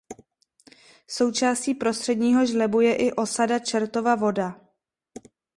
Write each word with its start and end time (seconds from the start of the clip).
Součástí 1.07 1.73
Prostředního 1.73 2.45
Žlebu 2.45 2.81
je 2.81 2.95
i 2.95 3.11
osada 3.13 3.59
Čertova 3.59 4.15
Voda. 4.15 4.61